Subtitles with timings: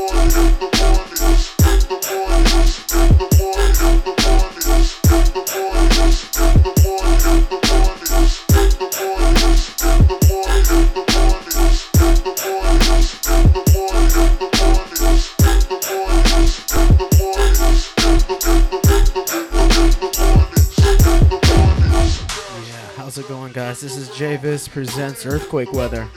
[24.52, 26.10] JVIZ presents Earthquake Weather.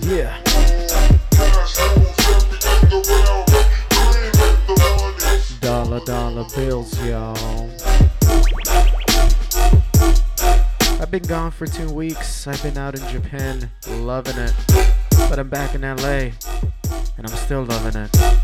[0.00, 0.40] Yeah.
[5.60, 7.68] Dollar dollar bills, y'all.
[10.98, 12.46] I've been gone for two weeks.
[12.46, 14.54] I've been out in Japan, loving it.
[15.28, 16.32] But I'm back in LA,
[17.18, 18.43] and I'm still loving it.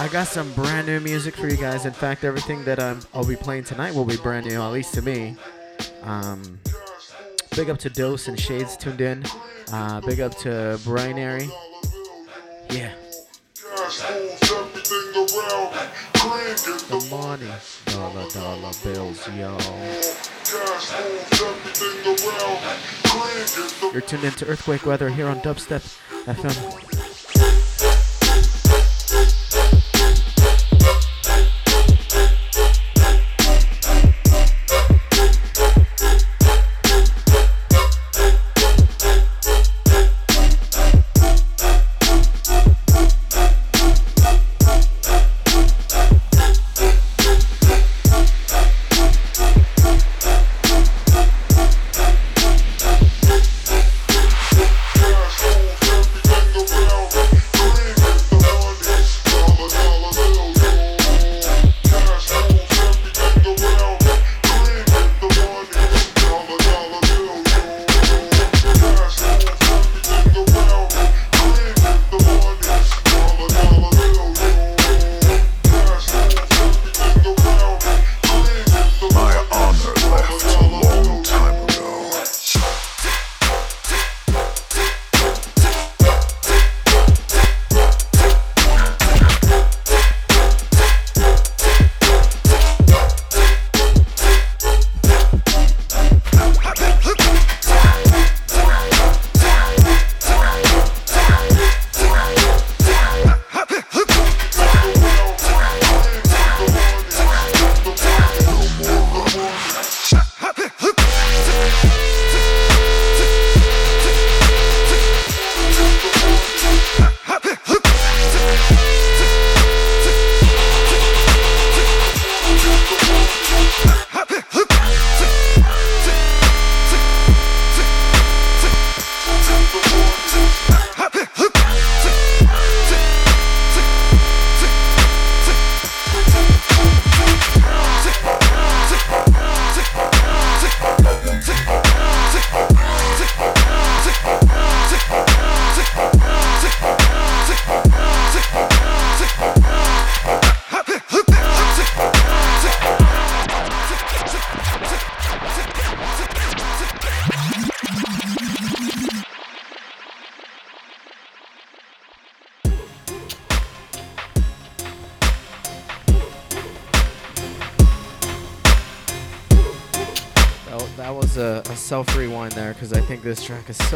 [0.00, 1.84] I got some brand new music for you guys.
[1.84, 4.94] In fact, everything that um, I'll be playing tonight will be brand new, at least
[4.94, 5.36] to me.
[6.04, 6.58] Um,
[7.54, 9.22] big up to Dose and Shades tuned in.
[9.70, 11.50] Uh, big up to Binary.
[12.70, 12.94] Yeah.
[16.88, 17.50] The money,
[17.84, 19.60] dollar dollar bills, y'all.
[23.92, 27.19] You're tuned into Earthquake Weather here on Dubstep FM.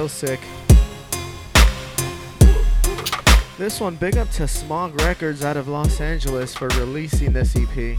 [0.08, 0.40] So sick.
[3.56, 7.98] This one, big up to Smog Records out of Los Angeles for releasing this EP.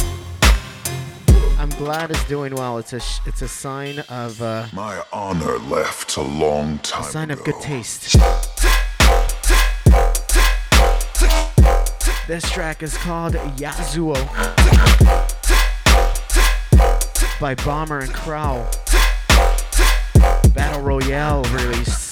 [1.58, 2.78] I'm glad it's doing well.
[2.78, 7.04] It's a sh- it's a sign of uh, my honor left a long time.
[7.04, 7.40] A sign ago.
[7.40, 8.14] of good taste.
[12.28, 14.16] This track is called Yasuo
[17.40, 18.68] by Bomber and Crow.
[20.86, 22.05] Royale release.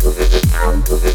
[0.00, 1.11] He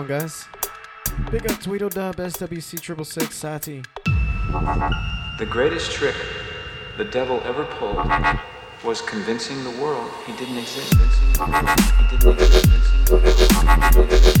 [0.00, 0.46] on, guys.
[1.30, 3.82] Big up Tweedledub SWC Triple Six Sati.
[5.38, 6.14] The greatest trick
[6.96, 7.96] the devil ever pulled
[8.84, 10.94] was convincing the world he didn't exist.
[10.94, 12.70] He didn't exist.
[12.98, 14.40] He didn't exist.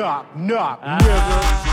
[0.07, 1.66] Orthodox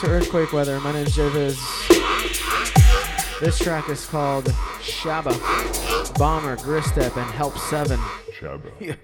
[0.00, 0.80] guys are tuned into Earthquake Weather.
[0.80, 1.58] My name's JVIZ.
[3.40, 4.44] This track is called
[4.80, 5.32] Shaba,
[6.18, 7.98] Bomber, Gristep, and Help 7.
[8.32, 8.70] Shabba.
[8.78, 8.94] Yeah.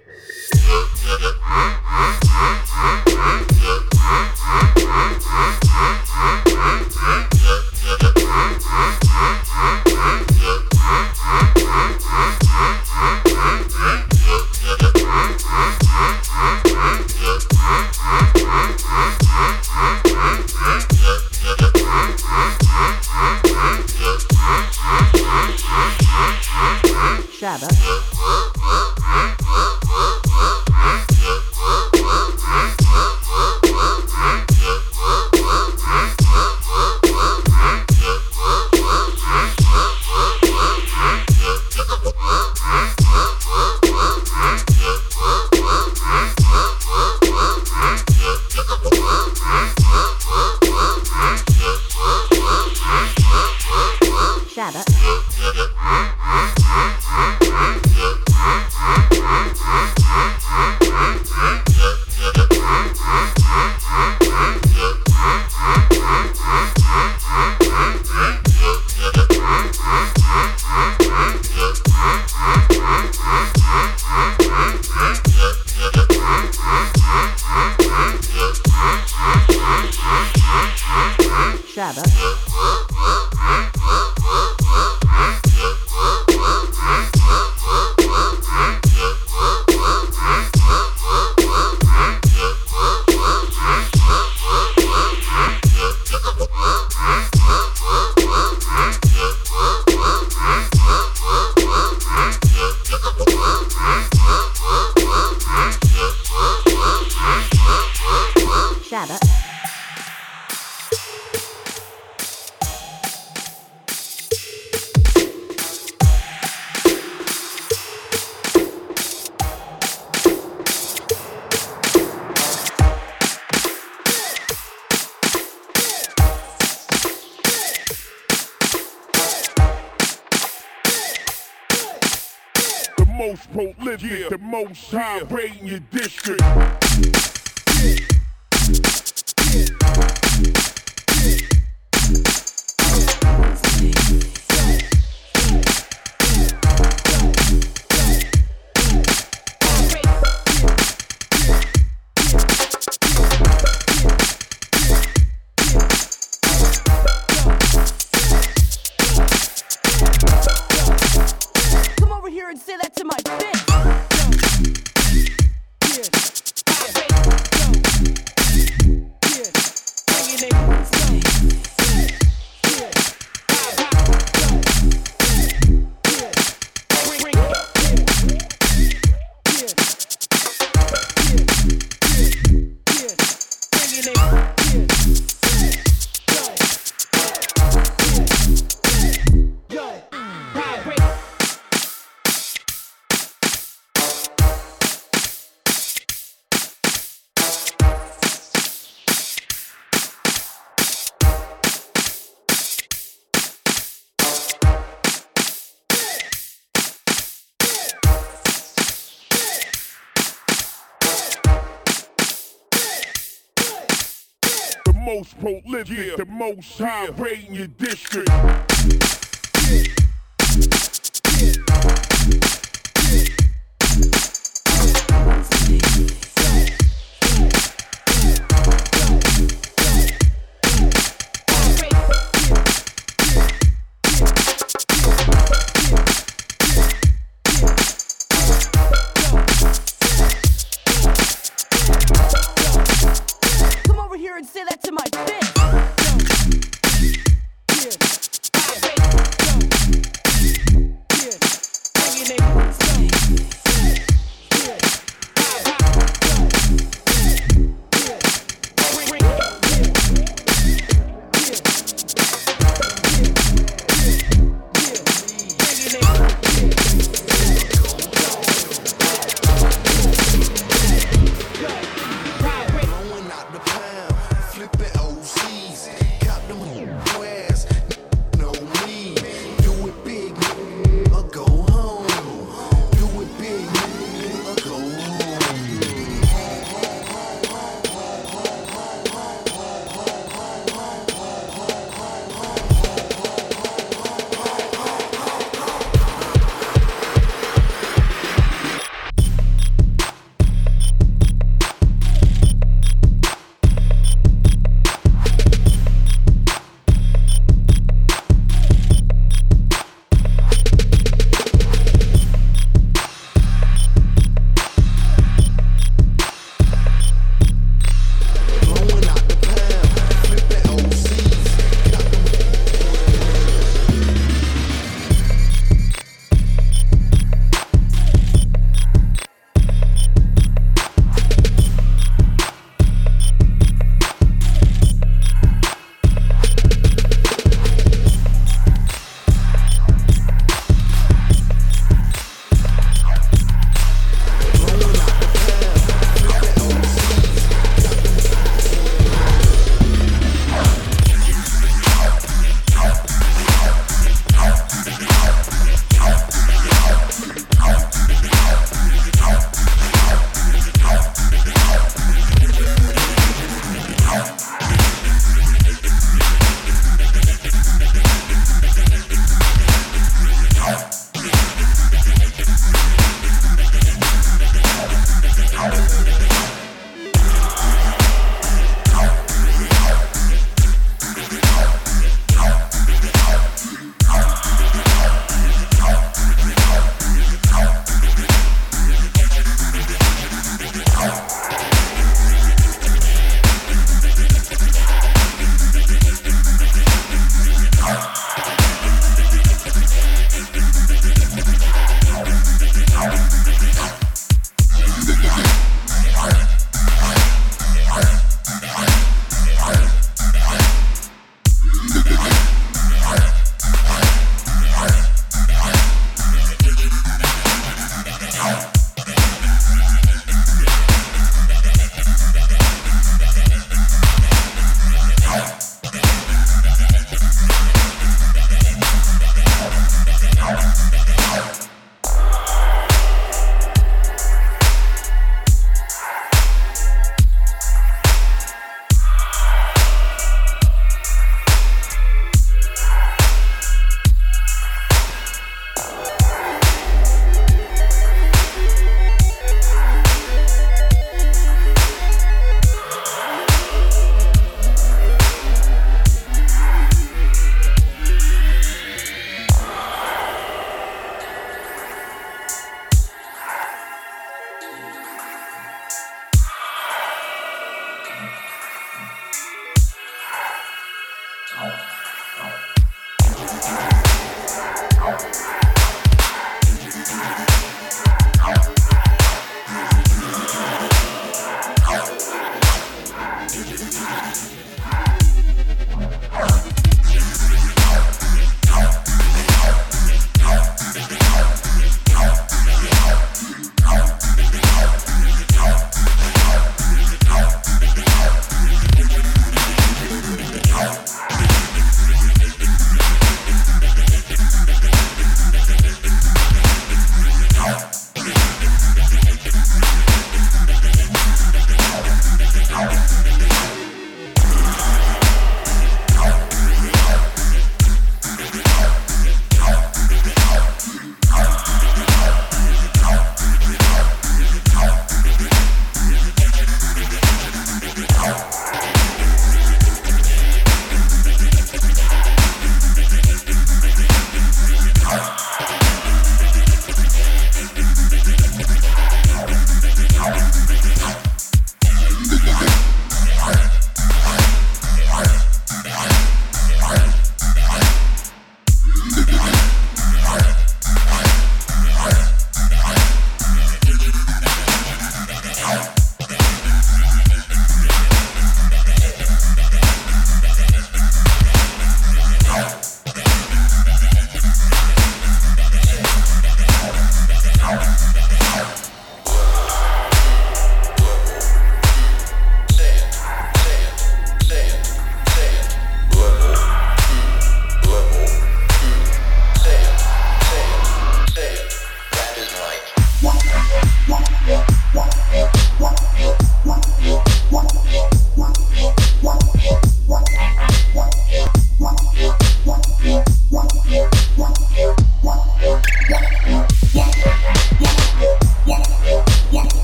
[216.55, 217.07] Most high
[217.47, 219.26] in your district.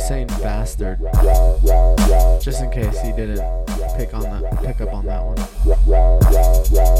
[0.00, 0.98] saying bastard.
[2.42, 3.42] Just in case he didn't
[3.96, 5.36] pick on that, pick up on that one.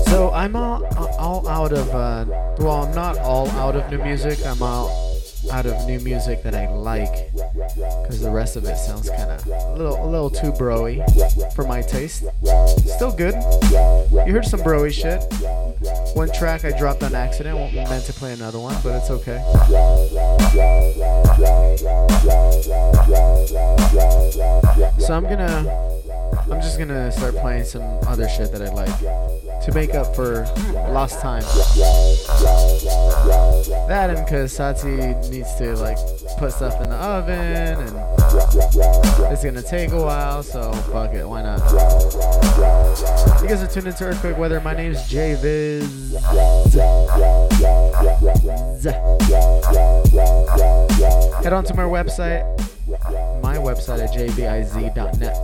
[0.07, 0.85] So I'm all,
[1.19, 1.89] all out of.
[1.91, 2.25] Uh,
[2.59, 4.45] well, I'm not all out of new music.
[4.47, 4.91] I'm all
[5.51, 9.47] out of new music that I like, because the rest of it sounds kind of
[9.47, 11.03] a little, a little too broy
[11.55, 12.25] for my taste.
[12.87, 13.35] Still good.
[14.27, 15.25] You heard some broy shit.
[16.15, 17.73] One track I dropped on accident.
[17.73, 19.43] Meant to play another one, but it's okay.
[24.99, 25.91] So I'm gonna
[26.51, 28.97] I'm just gonna start playing some other shit that I like
[29.65, 30.45] to make up for
[30.93, 31.43] lost time.
[33.89, 35.99] That and because Sati needs to like
[36.39, 37.97] put stuff in the oven and
[39.33, 41.59] it's gonna take a while, so fuck it, why not?
[43.43, 44.61] You guys are tuned into Earthquake Weather.
[44.61, 45.91] My name's JVIZ.
[51.43, 52.43] Head on to my website,
[53.43, 55.37] my website at jviz.net.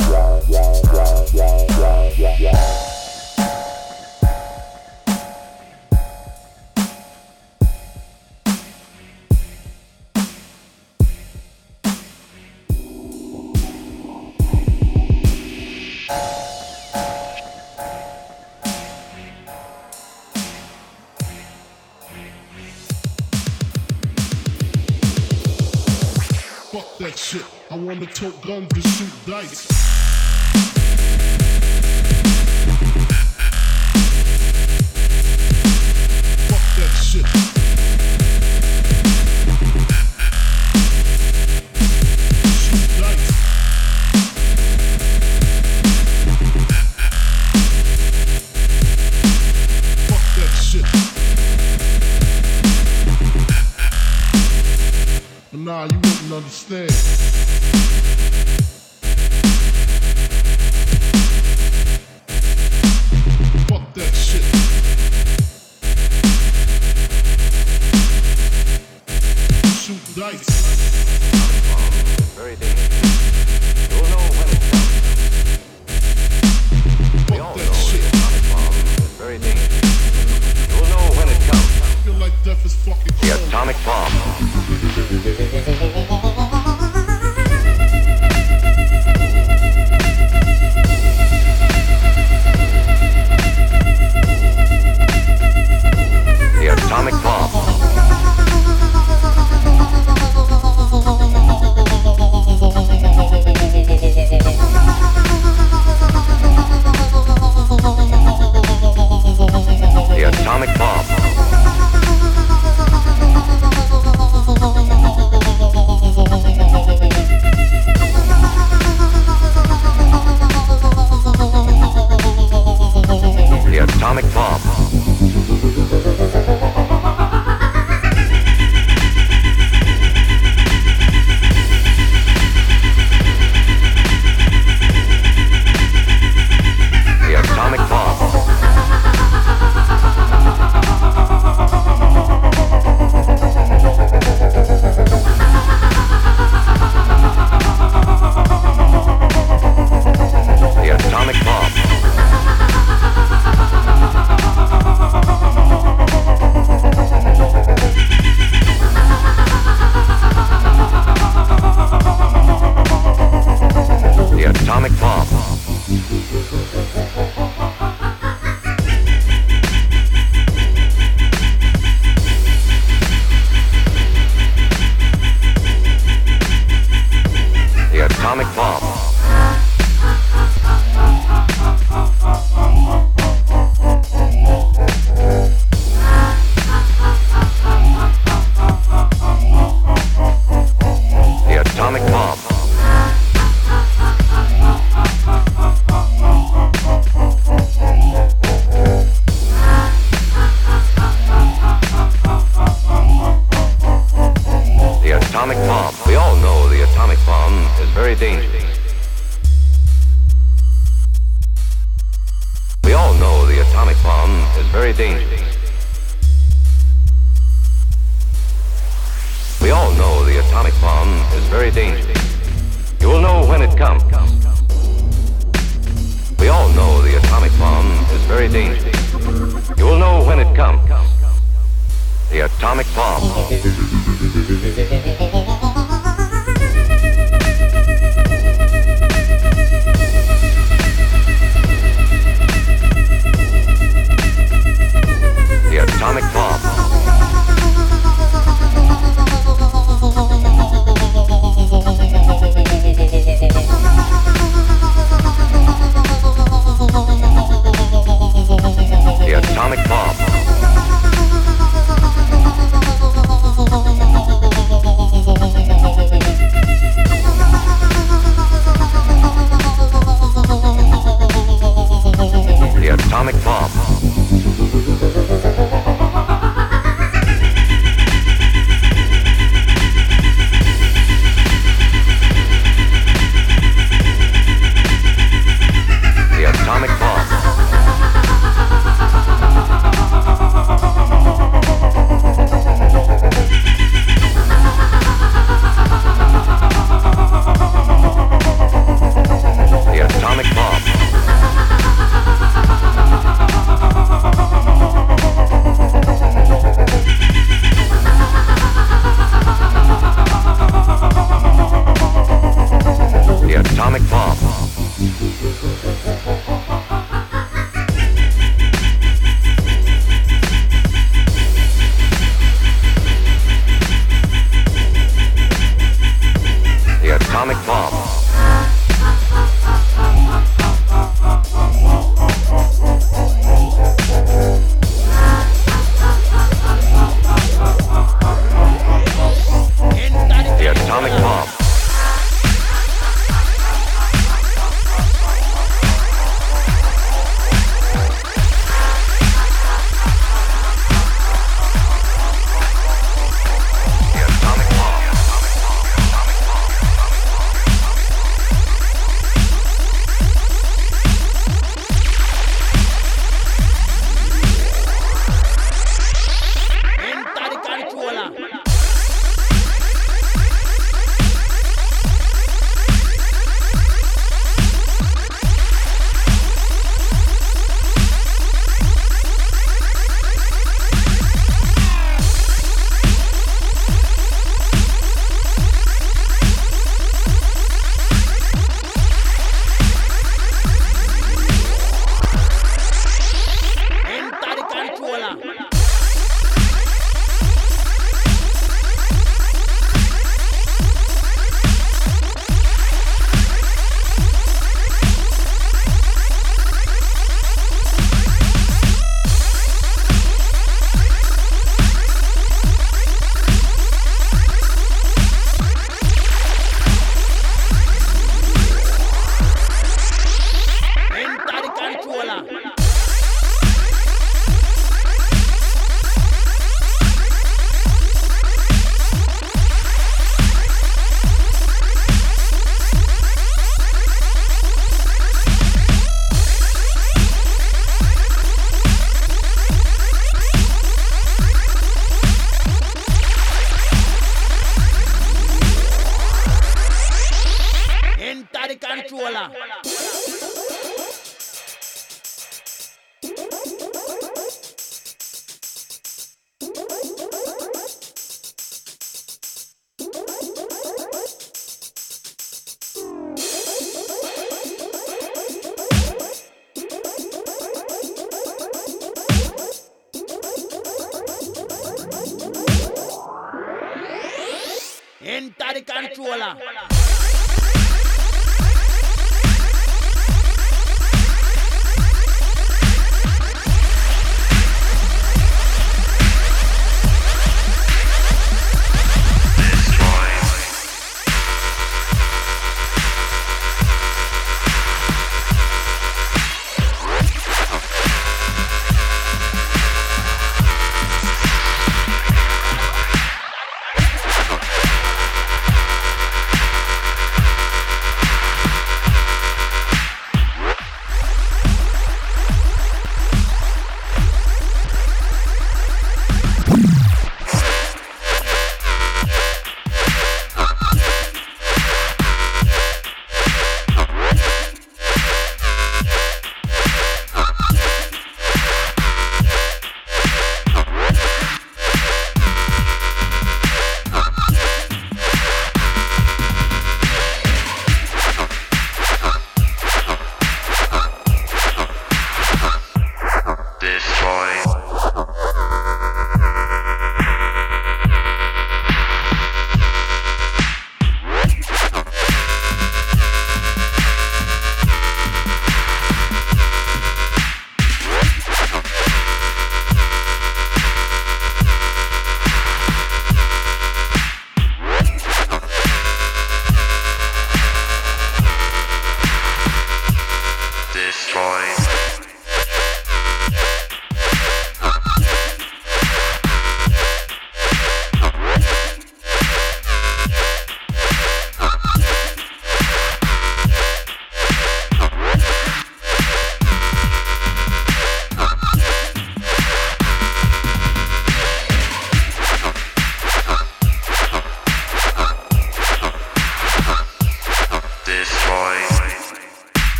[28.14, 29.95] tote guns to shoot dice.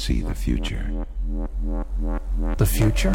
[0.00, 1.06] See the future.
[2.56, 3.12] The future?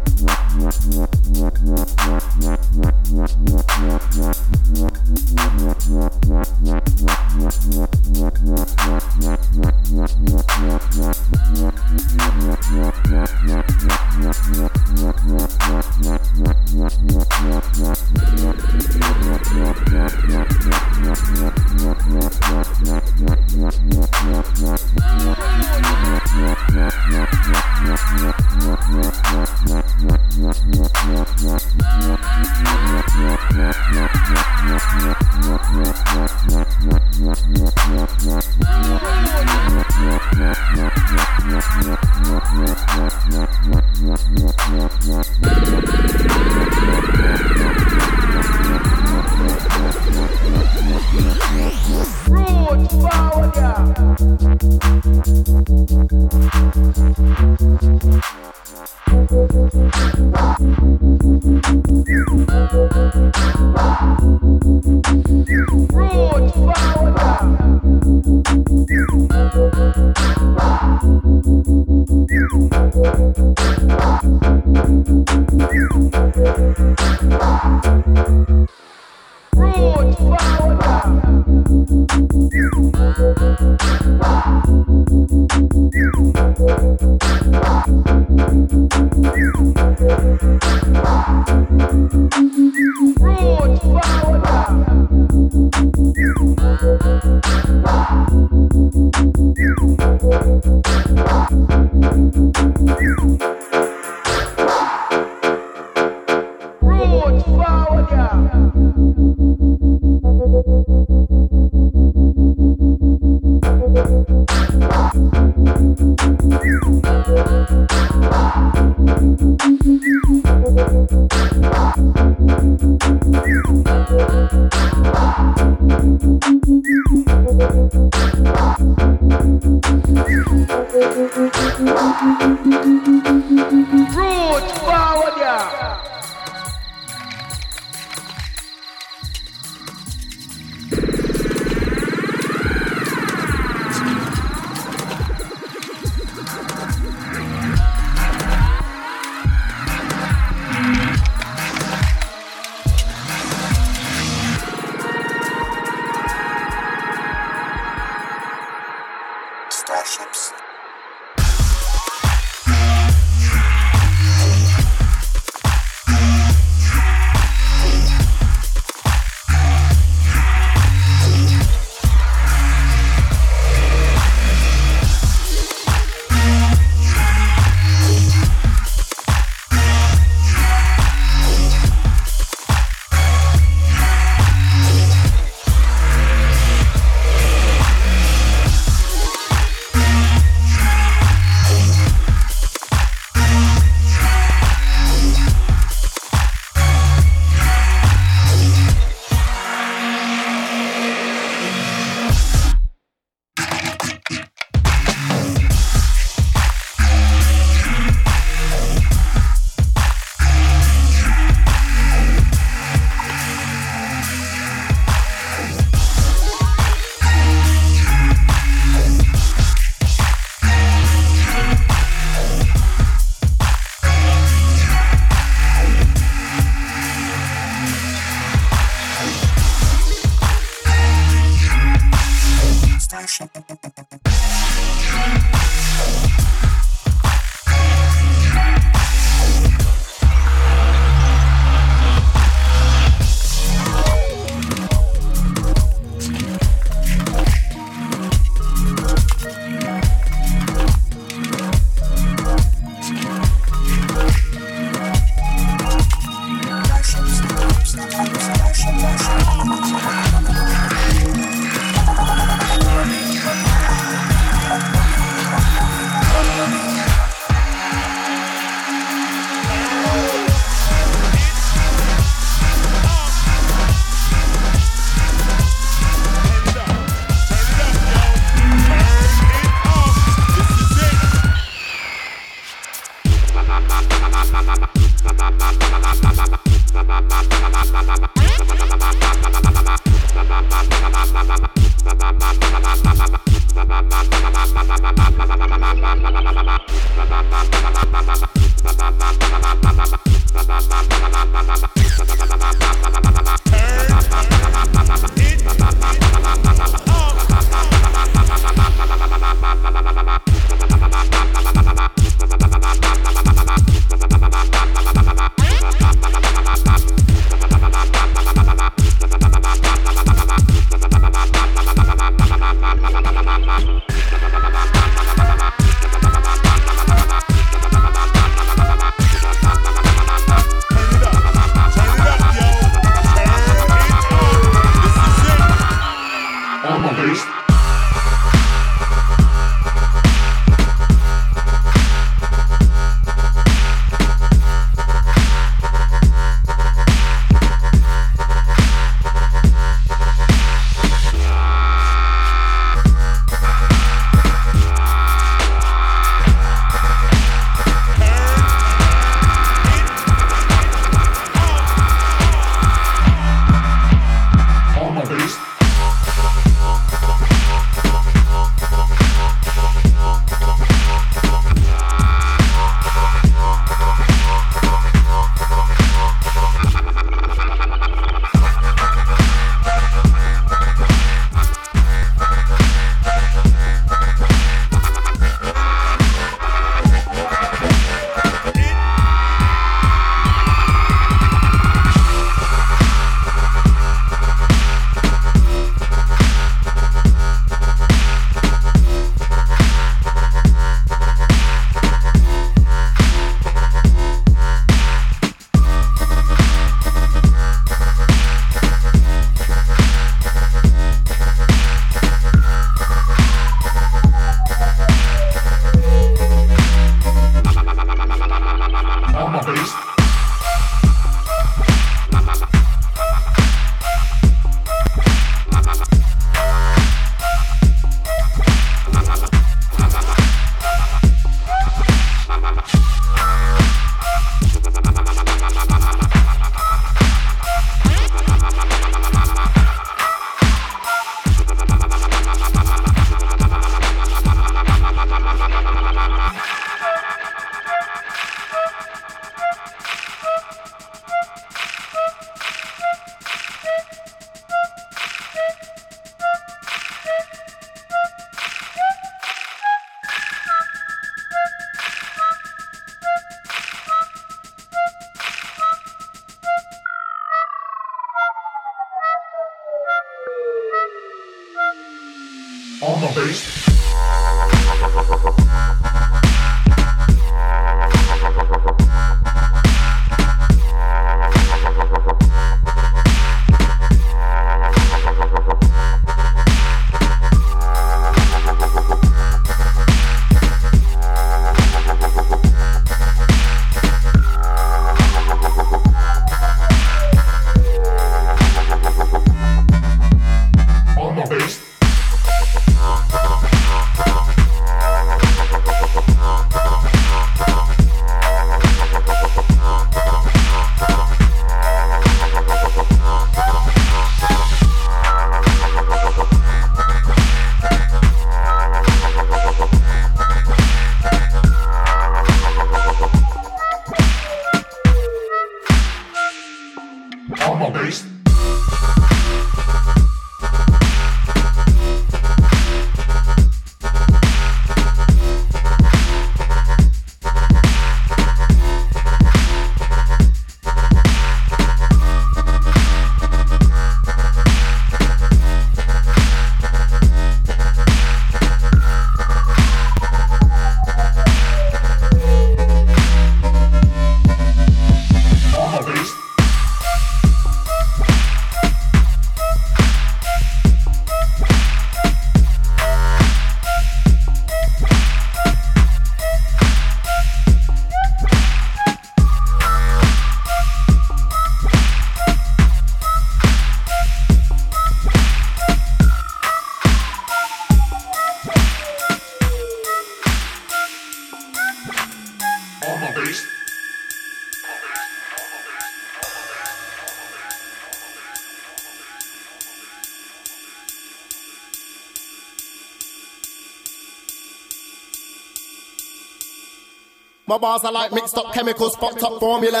[597.68, 600.00] My bars are like mixed up chemicals, fucked up formula.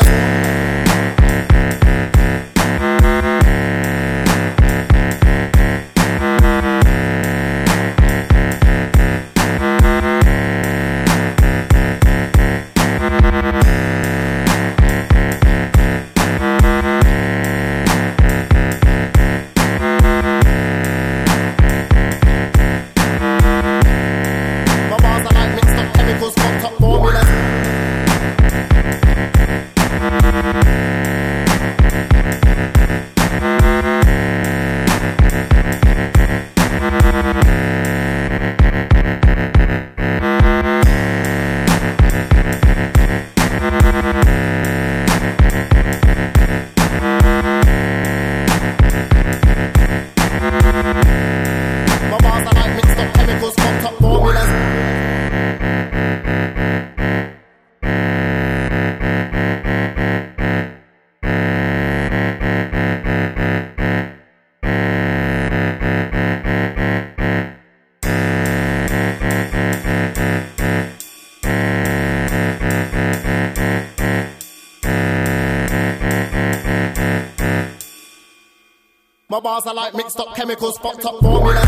[79.38, 81.64] My bars are like mixed up chemicals, fucked up formulas.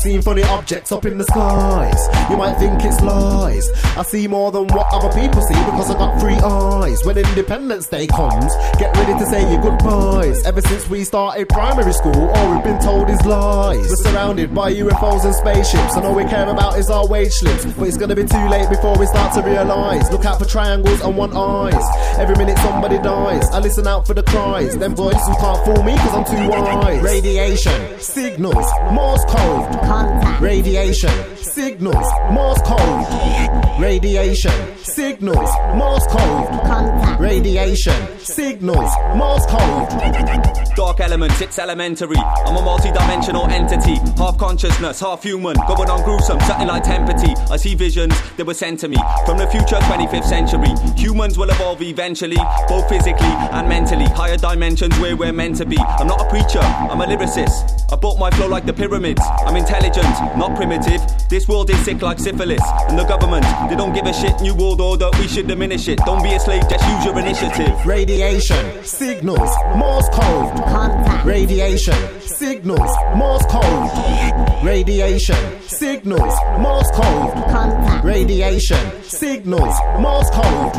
[0.00, 2.00] Seeing funny objects up in the skies.
[2.30, 3.68] You might think it's lies.
[3.96, 7.04] I see more than what other people see because I got three eyes.
[7.04, 10.42] When Independence Day comes, get ready to say your goodbyes.
[10.44, 13.88] Ever since we started primary school, all we've been told is lies.
[13.90, 17.66] We're surrounded by UFOs and spaceships, and all we care about is our wage slips.
[17.66, 20.10] But it's gonna be too late before we start to realise.
[20.10, 21.84] Look out for triangles and one eyes.
[22.18, 23.44] Every minute somebody dies.
[23.50, 24.76] I listen out for the cries.
[24.78, 27.02] Them boys who can't fool me because I'm too wise.
[27.02, 29.89] Radiation, signals, Morse code.
[29.90, 30.40] Contact.
[30.40, 33.80] Radiation, signals, Morse code.
[33.80, 34.52] Radiation,
[34.90, 37.20] signals, Morse code.
[37.20, 39.88] Radiation, signals, Morse code.
[40.76, 42.16] Dark elements, it's elementary.
[42.16, 47.34] I'm a multi-dimensional entity, half consciousness, half human, going on gruesome, something like empathy.
[47.50, 48.96] I see visions that were sent to me
[49.26, 50.72] from the future 25th century.
[50.96, 52.38] Humans will evolve eventually,
[52.68, 54.06] both physically and mentally.
[54.06, 55.78] Higher dimensions where we're meant to be.
[55.78, 57.92] I'm not a preacher, I'm a lyricist.
[57.92, 59.22] I built my flow like the pyramids.
[59.44, 60.06] I'm intelligent,
[60.38, 61.00] not primitive.
[61.28, 62.62] This world is sick like syphilis.
[62.88, 64.40] And the government, they don't give a shit.
[64.40, 65.98] New world order, we should diminish it.
[66.06, 67.86] Don't be a slave, just use your initiative.
[67.86, 70.56] Radiation, signals, Morse code.
[70.64, 71.24] Contact.
[71.26, 74.64] Radiation, signals, Morse code.
[74.64, 77.32] Radiation, signals, Morse code.
[77.50, 78.04] Contact.
[78.04, 80.74] Radiation, signals, Morse code.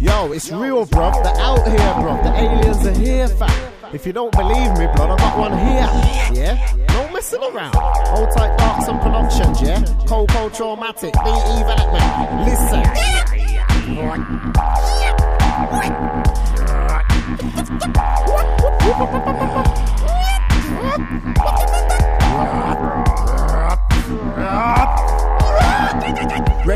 [0.00, 1.22] Yo, it's real, bruv.
[1.22, 2.22] They're out here, bruv.
[2.24, 3.72] The aliens are here, fam.
[3.94, 5.88] If you don't believe me, blood, I got one here.
[6.34, 6.58] Yeah?
[6.88, 7.74] No messing around.
[7.74, 9.82] Hold tight, dark some productions, yeah?
[10.06, 12.00] Cold, cold, traumatic, BE even at me.
[12.44, 12.84] Listen.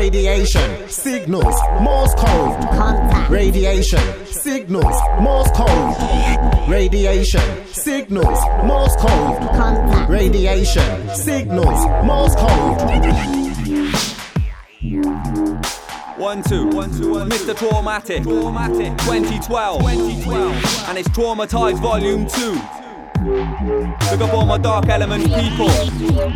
[0.09, 2.59] Radiation, signals, Morse code.
[2.71, 3.29] Contact.
[3.29, 6.67] Radiation, signals, Morse code.
[6.67, 9.37] Radiation, signals, Morse code.
[9.51, 10.09] Contact.
[10.09, 12.81] Radiation, signals, Morse code.
[16.17, 17.55] One, two, one, two, one, Mr.
[17.55, 22.88] Traumatic, Traumatic, 2012, 2012, and it's Traumatized Volume 2.
[23.29, 25.69] Look up all my dark element people.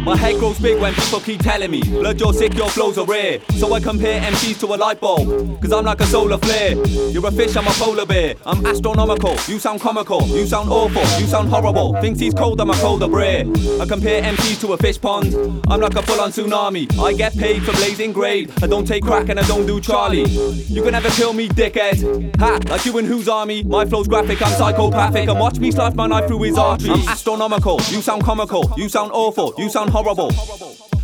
[0.03, 3.05] My head grows big when people keep telling me, Blood, you're sick, your flows are
[3.05, 3.39] rare.
[3.57, 6.75] So I compare MCs to a light bulb, cause I'm like a solar flare.
[7.09, 8.35] You're a fish, I'm a polar bear.
[8.45, 11.99] I'm astronomical, you sound comical, you sound awful, you sound horrible.
[11.99, 13.45] Thinks he's cold, I'm a colder bear.
[13.81, 15.33] I compare MCs to a fish pond,
[15.67, 16.99] I'm like a full on tsunami.
[16.99, 20.29] I get paid for blazing grade, I don't take crack and I don't do Charlie.
[20.29, 22.35] You can never kill me, dickhead.
[22.37, 23.63] Ha, like you in whose army?
[23.63, 26.82] My flow's graphic, I'm psychopathic, and watch me slice my knife through his arteries.
[26.85, 30.29] I'm astronomical, you sound comical, you sound awful, you sound horrible.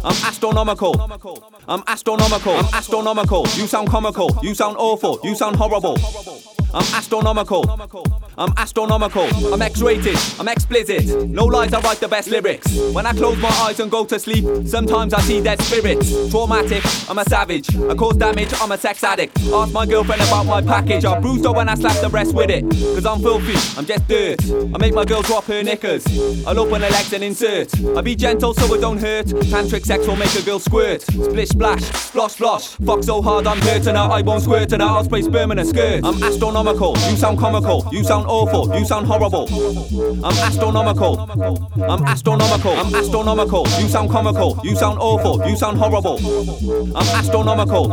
[0.03, 0.95] I'm astronomical.
[1.67, 2.53] I'm astronomical.
[2.53, 3.45] I'm astronomical.
[3.55, 4.38] You sound comical.
[4.41, 5.19] You sound awful.
[5.23, 5.97] You sound horrible.
[6.71, 7.65] I'm astronomical.
[8.38, 9.26] I'm astronomical.
[9.51, 10.15] I'm X-rated.
[10.39, 11.27] I'm explicit.
[11.27, 11.73] No lies.
[11.73, 12.71] I write the best lyrics.
[12.93, 16.30] When I close my eyes and go to sleep, sometimes I see dead spirits.
[16.30, 16.84] Traumatic.
[17.09, 17.76] I'm a savage.
[17.76, 18.53] I cause damage.
[18.61, 19.38] I'm a sex addict.
[19.51, 21.05] Ask my girlfriend about my package.
[21.05, 22.63] I bruised her when I slapped the breast with it.
[22.69, 23.57] Cause I'm filthy.
[23.77, 24.39] I'm just dirt.
[24.73, 26.05] I make my girl drop her knickers.
[26.45, 27.73] I'll open her legs and insert.
[27.97, 29.26] I be gentle so it don't hurt.
[29.26, 31.02] Tantric sex will make a girl squirt.
[31.02, 31.82] Splish splash.
[31.82, 32.86] Splosh splosh.
[32.86, 34.07] Fuck so hard I'm hurting her.
[34.18, 36.02] I won't squirt and I'll spray sperm in her skirt.
[36.06, 36.95] I'm astronomical.
[37.10, 37.88] You sound comical.
[37.91, 38.78] You sound awful.
[38.78, 39.48] You sound horrible.
[40.24, 41.14] I'm astronomical.
[41.91, 42.74] I'm astronomical.
[42.74, 43.64] I'm astronomical.
[43.82, 44.60] You sound comical.
[44.64, 45.49] You sound awful.
[45.49, 46.18] You sound horrible.
[46.95, 47.92] I'm astronomical.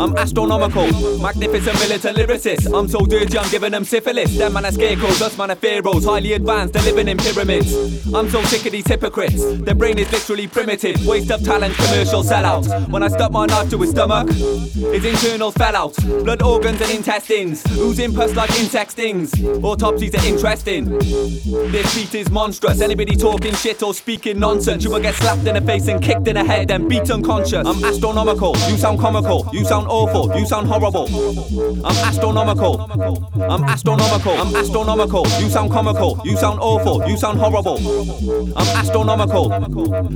[0.00, 0.86] I'm astronomical.
[1.20, 2.72] Magnificent militant lyricist.
[2.74, 4.38] I'm so dirty, I'm giving them syphilis.
[4.38, 6.06] Them man are scarecrows, us man are pharaohs.
[6.06, 7.70] Highly advanced, they're living in pyramids.
[8.14, 9.44] I'm so sick of these hypocrites.
[9.60, 11.06] Their brain is literally primitive.
[11.18, 12.88] Waste of talent, commercial sellouts.
[12.90, 15.96] When I stuck my knife to his stomach, his internals fell out.
[16.22, 17.64] Blood organs and intestines.
[17.76, 19.34] Oozing pus like insect stings.
[19.64, 20.84] Autopsies are interesting.
[21.72, 22.80] This beat is monstrous.
[22.80, 26.28] Anybody talking shit or speaking nonsense, you will get slapped in the face and kicked
[26.28, 27.66] in the head, then beat unconscious.
[27.66, 28.54] I'm astronomical.
[28.70, 29.48] You sound comical.
[29.52, 30.38] You sound awful.
[30.38, 31.08] You sound horrible.
[31.84, 32.80] I'm astronomical.
[33.42, 34.34] I'm astronomical.
[34.34, 35.26] I'm astronomical.
[35.40, 36.20] You sound comical.
[36.24, 37.08] You sound awful.
[37.08, 37.78] You sound horrible.
[38.56, 39.52] I'm astronomical.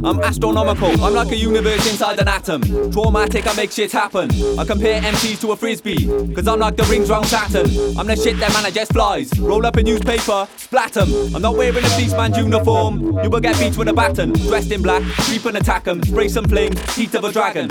[0.07, 0.92] I'm astronomical.
[1.01, 2.63] I'm like a universe inside an atom.
[2.93, 4.31] Traumatic, I make shit happen.
[4.59, 6.07] I compare MCs to a frisbee.
[6.35, 7.67] Cause I'm like the rings round Saturn.
[7.99, 9.37] I'm the shit that man, I just flies.
[9.39, 11.09] Roll up a newspaper, splat 'em.
[11.35, 13.19] I'm not wearing a policeman's uniform.
[13.23, 14.33] You will get beat with a baton.
[14.33, 16.03] Dressed in black, creep and attack 'em.
[16.05, 17.69] Spray some fling, teeth of a dragon.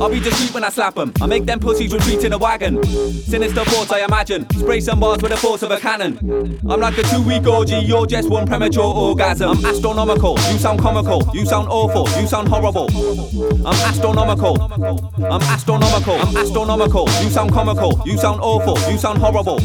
[0.00, 1.12] I'll be discreet when I slap 'em.
[1.20, 2.82] I make them pussies retreat in a wagon.
[2.84, 4.46] Sinister thoughts, I imagine.
[4.56, 6.58] Spray some bars with the force of a cannon.
[6.68, 9.50] I'm like a two week orgy, you're just one premature orgasm.
[9.50, 11.28] I'm astronomical, you sound comical.
[11.34, 12.59] You sound awful, you sound horrible.
[12.60, 14.60] I'm astronomical.
[14.60, 16.14] I'm astronomical.
[16.20, 17.08] I'm astronomical.
[17.22, 18.02] You sound comical.
[18.04, 18.76] You sound awful.
[18.92, 19.58] You sound horrible.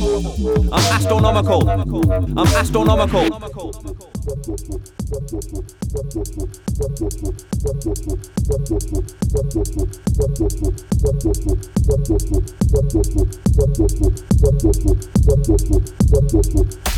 [0.73, 1.69] I'm astronomical.
[1.69, 4.14] I'm astronomical.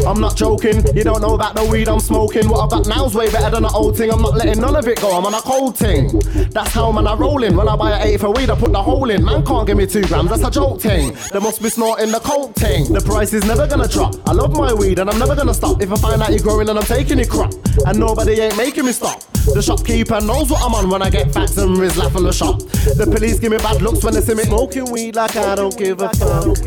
[0.07, 2.47] I'm not joking, you don't know about the weed I'm smoking.
[2.47, 4.09] What got now's way better than the old thing.
[4.09, 6.17] I'm not letting none of it go, I'm on a cold thing.
[6.51, 7.57] That's how man I rolling.
[7.57, 9.25] When I buy a 80 for weed, I put the hole in.
[9.25, 11.17] Man can't give me two grams, that's a joke thing.
[11.33, 12.93] They must be snorting the coke thing.
[12.93, 14.15] The price is never gonna drop.
[14.27, 15.81] I love my weed and I'm never gonna stop.
[15.81, 17.53] If I find out you're growing and I'm taking it crop.
[17.85, 19.23] And nobody ain't making me stop.
[19.53, 22.59] The shopkeeper knows what I'm on when I get facts and Rizla from the shop.
[22.59, 25.75] The police give me bad looks when they see me smoking weed like I don't
[25.77, 26.57] give a fuck.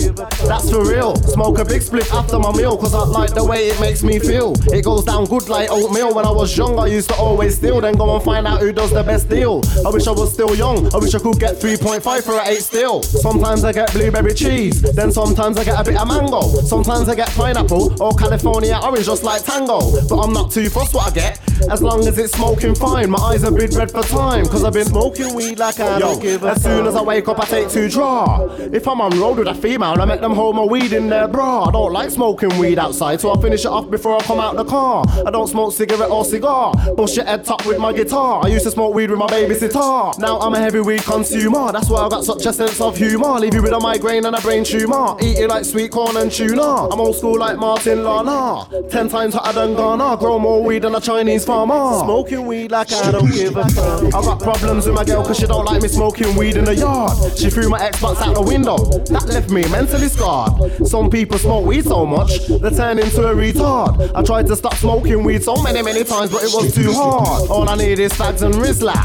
[0.49, 1.15] That's for real.
[1.17, 4.19] Smoke a big split after my meal, cause I like the way it makes me
[4.19, 4.55] feel.
[4.73, 6.15] It goes down good like oatmeal.
[6.15, 8.73] When I was young, I used to always steal, then go and find out who
[8.73, 9.61] does the best deal.
[9.85, 10.93] I wish I was still young.
[10.95, 13.03] I wish I could get 3.5 for an 8 still.
[13.03, 16.41] Sometimes I get blueberry cheese, then sometimes I get a bit of mango.
[16.65, 19.81] Sometimes I get pineapple or California orange, just like tango.
[20.09, 23.11] But I'm not too fussed what I get, as long as it's smoking fine.
[23.11, 26.21] My eyes have been red for time, cause I've been smoking weed like I don't
[26.23, 28.47] give a As soon as I wake up, I take two draw.
[28.59, 31.29] If I'm on road with a female, I make them hold my weed in their
[31.29, 31.65] bra.
[31.65, 34.57] I don't like smoking weed outside, so I finish it off before I come out
[34.57, 35.05] the car.
[35.27, 36.73] I don't smoke cigarette or cigar.
[36.97, 38.45] Bust your head top with my guitar.
[38.45, 40.15] I used to smoke weed with my baby sitar.
[40.19, 41.73] Now I'm a heavy weed consumer.
[41.73, 43.39] That's why I got such a sense of humor.
[43.39, 45.17] Leave you with a migraine and a brain tumor.
[45.21, 46.89] Eat it like sweet corn and tuna.
[46.89, 48.89] I'm old school like Martin Lana.
[48.89, 50.17] Ten times hotter than Ghana.
[50.19, 51.99] Grow more weed than a Chinese farmer.
[52.05, 54.05] Smoking weed like I don't give a fuck.
[54.05, 56.75] I got problems with my girl cause she don't like me smoking weed in the
[56.75, 57.17] yard.
[57.39, 58.79] She threw my Xbox out the window.
[59.11, 60.87] That left me mentally scarred.
[60.87, 64.11] Some people smoke weed so much, they turn into a retard.
[64.15, 67.51] I tried to stop smoking weed so many, many times, but it was too hard.
[67.51, 68.97] All I need is fags and Rizla,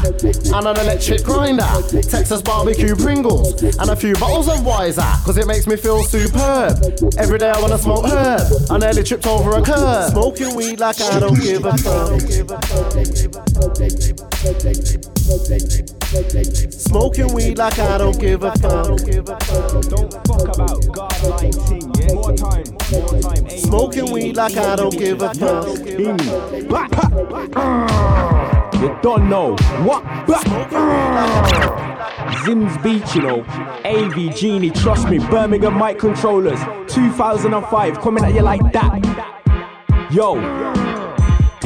[0.56, 1.66] and an electric grinder,
[2.02, 6.78] Texas barbecue Pringles, and a few bottles of Wiser, cause it makes me feel superb.
[7.18, 8.42] Every day I wanna smoke herb.
[8.70, 10.12] I nearly tripped over a curb.
[10.12, 12.20] Smoking weed like I don't give a fuck.
[16.70, 18.98] Smoking weed like I don't give a fuck.
[19.88, 22.14] Don't fuck about God like yeah?
[22.14, 23.48] More time, more time.
[23.50, 25.66] Smoking weed like I don't give a fuck.
[28.80, 30.04] You don't know what?
[32.44, 33.44] Zims Beach, you know.
[33.84, 35.18] AV Genie, trust me.
[35.18, 36.60] Birmingham mic controllers.
[36.88, 40.08] 2005, coming at you like that.
[40.12, 40.85] Yo.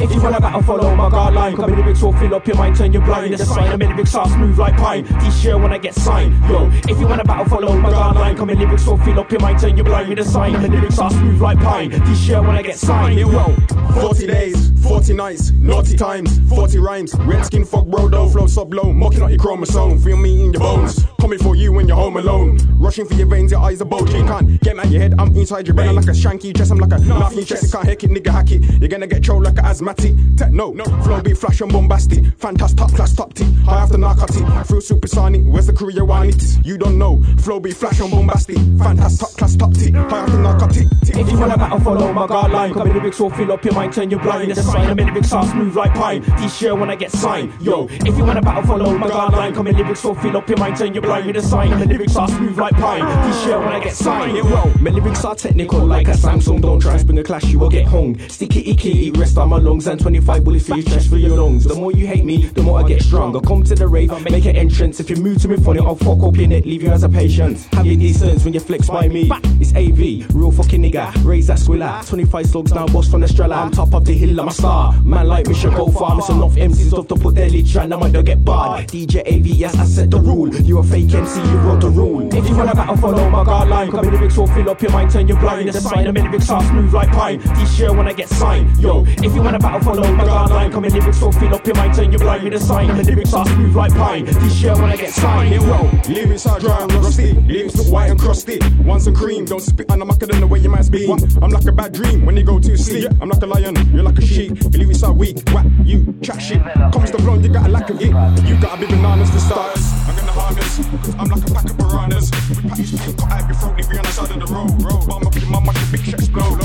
[0.01, 1.55] If you wanna battle, follow my guideline.
[1.55, 3.33] Come in the big so fill up your mind, turn your blind.
[3.35, 5.05] The sign, I'm in the big sauce, smooth like pine.
[5.41, 6.69] Year when I get signed, yo.
[6.87, 8.37] If you wanna battle, follow my guideline.
[8.37, 10.17] Come in the big so fill up your mind, turn your blind.
[10.17, 11.91] The sign, I'm in the big sauce, smooth like pine.
[11.91, 13.55] Year when I get signed, yo.
[13.93, 17.13] 40 days, 40 nights, naughty times, 40 rhymes.
[17.19, 18.91] Red skin, fuck, bro, don't flow sub low.
[18.93, 21.05] Mocking out your chromosome, feel me in your bones.
[21.19, 22.57] Coming for you when you're home alone.
[22.79, 24.25] Rushing for your veins, your eyes are bulging.
[24.27, 25.89] Can't get out your head, I'm inside your brain.
[25.89, 27.63] I'm like a shanky chest, I'm like a your chest.
[27.63, 28.63] You can't hack it, nigga, hack it.
[28.79, 30.37] You're gonna get trolled like an asthmatic.
[30.37, 32.25] Techno, flow be flash and bombastic.
[32.37, 33.43] Fantastic, top class, top T.
[33.65, 35.41] High after narcotic, through supersonic.
[35.45, 36.65] Where's the crew you want it?
[36.65, 37.21] You don't know.
[37.39, 38.57] Flow be flash and bombastic.
[38.77, 39.91] Fantastic, top class, top T.
[39.91, 40.87] High after narcotic.
[41.03, 42.73] If you wanna battle, follow my guideline.
[42.73, 44.51] Come in the big so fill up your mind, turn your blind.
[44.51, 46.21] The sign, I'm in the big sauce, move like pine.
[46.37, 47.87] This year when I get signed, yo.
[47.89, 49.53] If you wanna battle, follow my guideline.
[49.53, 51.27] Come in the big so fill up your mind, turn your blind.
[51.27, 53.05] With the sign, I'm in the big sauce, move like pine.
[53.27, 54.71] This year when I get signed, yo.
[54.79, 56.61] My lyrics are technical like a Samsung.
[56.61, 58.17] Don't try and spring a clash, you will get hung.
[58.29, 61.63] Sticky icky, rest on my lungs and 25 bullets for your chest for your lungs.
[61.63, 63.39] The more you hate me, the more I get stronger.
[63.39, 64.99] Come to the rave, make an entrance.
[64.99, 67.09] If you move to me funny, I'll fuck up your neck, leave you as a
[67.09, 67.59] patient.
[67.73, 69.29] Have your decence when you flex by me.
[69.59, 71.11] It's AV, real fucking nigga.
[71.23, 72.01] Raise that swiller.
[72.05, 73.57] 25 slugs now, boss from the Strella.
[73.57, 74.93] I'm top of the hill, I'm a star.
[75.01, 76.15] Man like me should go far.
[76.15, 78.87] Miss enough MCs off to put their lead trying, I might not get barred.
[78.87, 80.53] DJ AV, yes, I set the rule.
[80.53, 82.33] You a fake MC, you wrote the rule.
[82.33, 83.91] If you wanna battle, follow my guideline.
[83.91, 85.69] Come in the big so fill up your mind, turn your blind.
[85.69, 87.39] The sign, the big sauce, move like pine.
[87.39, 89.05] This year when I get signed, yo.
[89.05, 90.71] If you wanna battle, follow my guideline.
[90.71, 92.43] Come in the big so fill up your mind, turn your blind.
[92.43, 94.25] With the sign, in the big sauce, move like pine.
[94.25, 95.89] This year when I get signed, yo.
[96.09, 97.33] Lyrics are dry and rusty.
[97.33, 98.59] Lyrics look white and crusty.
[98.83, 101.09] Want some cream, don't spit on the mucker than the way you might be.
[101.41, 103.11] I'm like a bad dream when you go to sleep.
[103.21, 104.61] I'm like a lion, you're like a sheep.
[104.61, 106.61] Your lyrics are weak, whack, you chat shit.
[106.91, 108.11] Comes the blonde, you got a lack of it.
[108.47, 109.85] You gotta be bananas for starters.
[110.07, 112.31] I'm gonna harness, cause I'm like a pack of piranhas.
[112.49, 115.07] With patties, cut out your throat, leave you on the side of the road.
[115.07, 116.61] Bomb up your mum, watch your big shit explode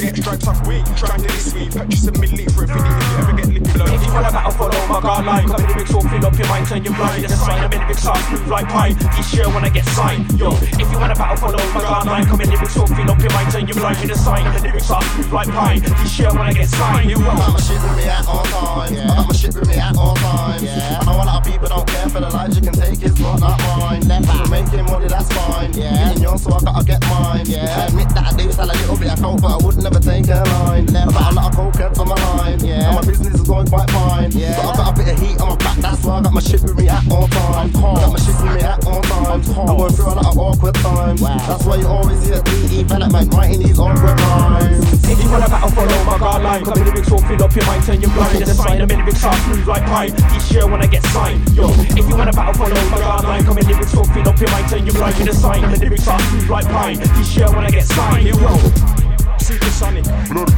[0.00, 1.70] get dragged up, wait, you try nearly sweet.
[1.72, 3.86] Purchase a mid for a video if you ever get lippy low.
[3.86, 5.46] If you wanna battle, follow my guideline.
[5.46, 7.24] Come in the big talk, fill up your mind, turn your blind.
[7.24, 8.94] That's right, I'm in the big stars, move like pie.
[9.18, 10.56] Each year when I get signed, yo.
[10.56, 12.26] If you wanna battle, follow my guideline.
[12.26, 13.98] Come in the big talk, fill up your mind, turn your blind.
[14.00, 15.80] In the sign, the lyrics stars, move like pie.
[16.04, 18.44] Each year when I get signed, You I got my shit with me at all
[18.44, 18.92] times.
[18.92, 19.10] Yeah.
[19.10, 20.62] I got my shit with me at all times.
[20.62, 20.98] Yeah.
[21.00, 23.18] I know a lot of people don't care for the lives you can take, it's
[23.20, 24.06] not, not mine.
[24.06, 24.48] Never.
[24.50, 25.72] Making money, that's fine.
[25.72, 26.08] Yeah.
[26.08, 27.46] Getting yours, so I gotta get mine.
[27.46, 27.84] Yeah.
[27.84, 30.00] I admit that I do sell a little bit of coke, but I wouldn't never
[30.00, 30.88] take a line.
[30.96, 32.60] I got a lot of cokeheads on my line.
[32.64, 34.30] Yeah, and my business is going quite fine.
[34.32, 36.32] Yeah, but I got a bit of heat on my back, that's why I got
[36.32, 37.76] my shit with me at all times.
[37.76, 39.48] I got my shit with me at all times.
[39.48, 41.20] I'm going through a lot of awkward times.
[41.20, 45.08] That's why you always hear DE development writing these awkward lines.
[45.08, 46.64] If you wanna battle, follow my guard line.
[46.64, 48.42] Come lyrics all fill up your mind, turn you blind.
[48.42, 50.12] A sign, I'm lyrics are smooth like pine.
[50.12, 51.70] This year when I get signed, yo.
[51.70, 53.44] If you wanna battle, follow my guard line.
[53.44, 55.20] Come lyrics all fill up your mind, turn you blind.
[55.20, 56.98] It's a sign, the lyrics are smooth like pine.
[56.98, 59.09] This year when I get signed, yo.
[59.40, 60.04] Supersonic,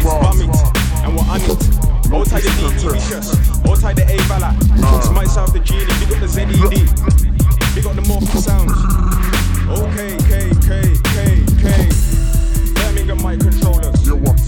[0.03, 0.51] Vomit,
[1.05, 2.13] and what I need.
[2.13, 3.33] All tied the DD vicious,
[3.67, 4.55] all tied the A ballot.
[4.81, 6.51] Talks to myself, the genie, big up the ZED.
[7.75, 8.73] Big up the morphin sounds.
[9.69, 10.71] Okay, K, K,
[11.15, 11.89] K, K.
[12.75, 14.42] Birmingham mic controllers.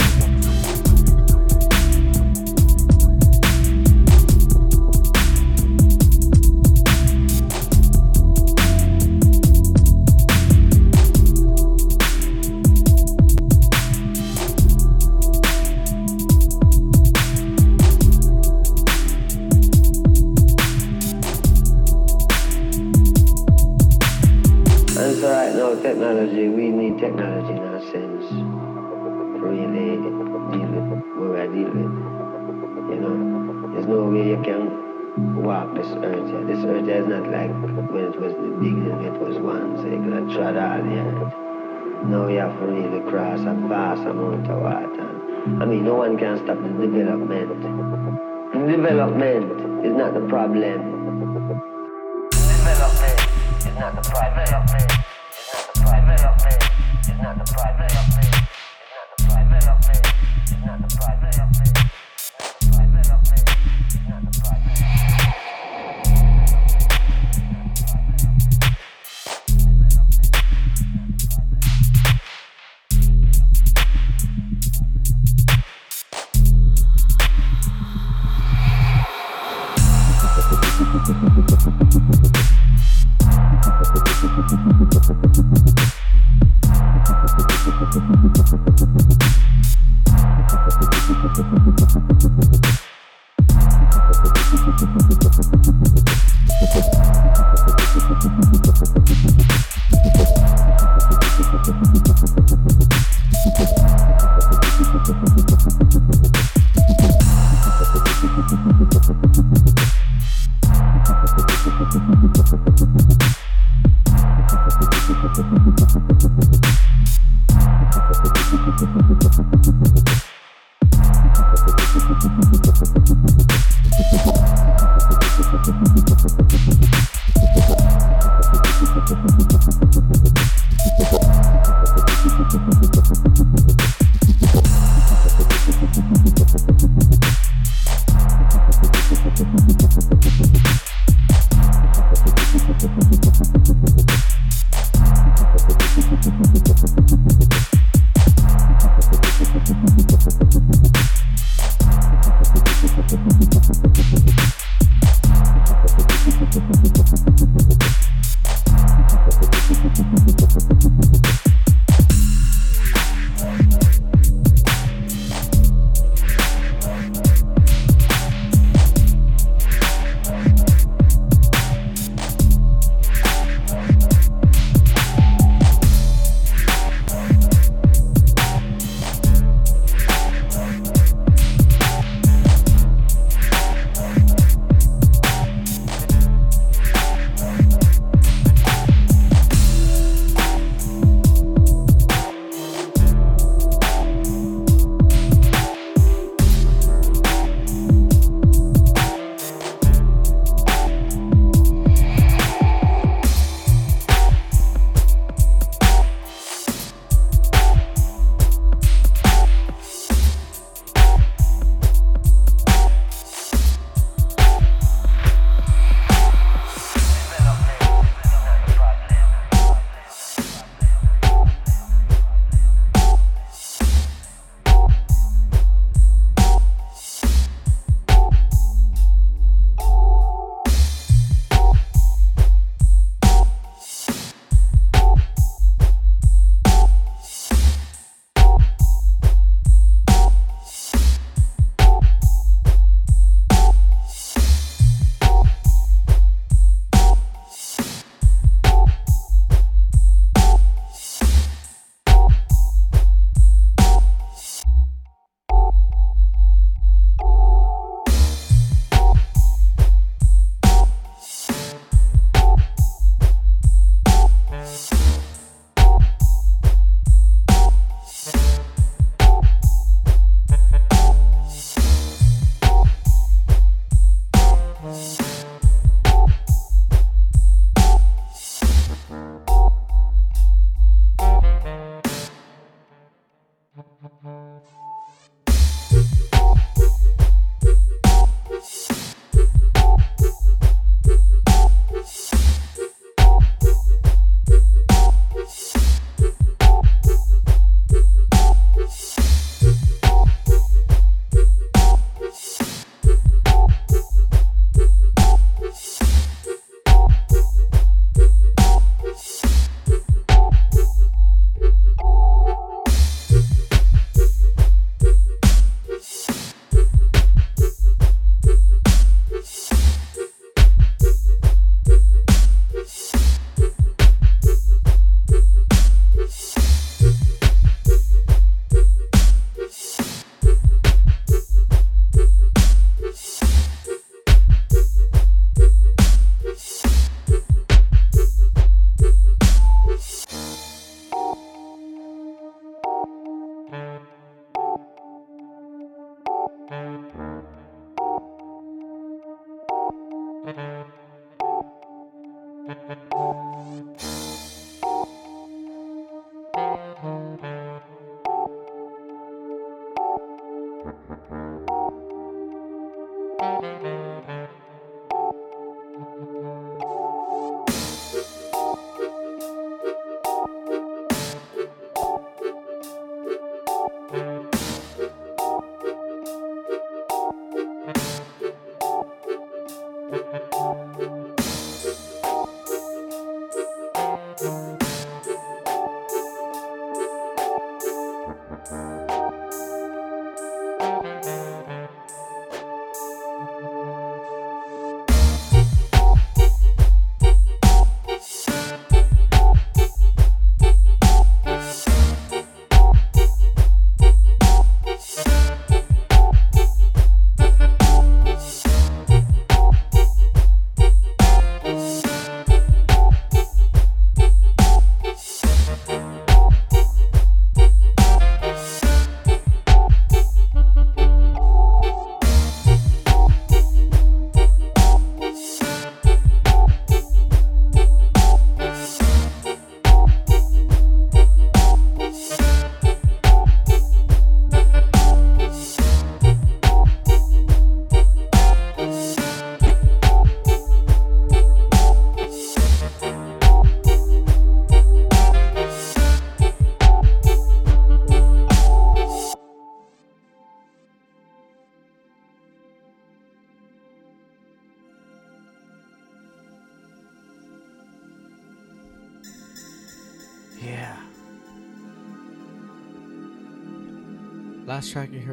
[45.44, 47.48] I mean, no one can stop the development.
[48.54, 50.80] The development is not the problem.
[52.30, 53.20] Development
[53.60, 54.93] is not the problem.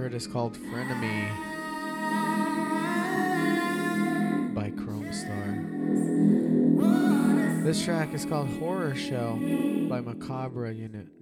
[0.01, 1.29] Heard is called Frenemy
[4.51, 5.59] by Chrome Star.
[7.63, 9.35] This track is called Horror Show
[9.87, 11.20] by Macabre Unit.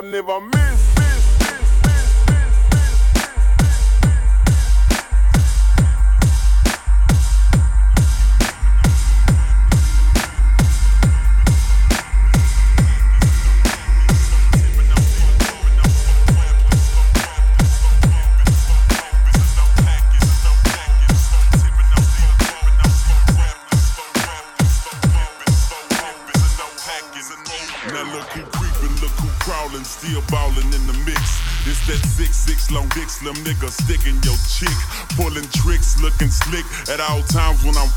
[0.00, 0.59] I never miss.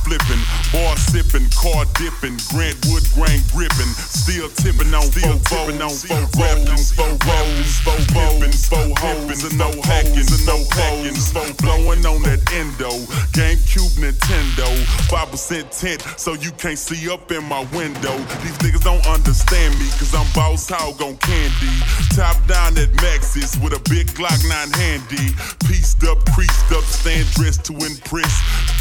[0.01, 0.41] Flipping.
[0.73, 6.25] Bar sipping, car dipping, Grant Wood grain gripping, still tipping on still tipping on four
[6.41, 12.05] rapping, four rolls, four pippin', four hopping, and no hacking, and no hacking, four blowing
[12.05, 12.89] on that endo,
[13.37, 14.67] GameCube Nintendo,
[15.09, 18.17] five percent tint, so you can't see up in my window.
[18.41, 21.73] These niggas don't understand me, cause I'm boss hog on candy.
[22.15, 25.33] Top down at Maxis with a big Glock 9 handy.
[25.65, 28.33] Pieced up, creased up, stand dressed to impress.